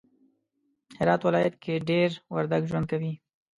[0.99, 3.13] هرات ولایت کی دیر وردگ ژوند کوی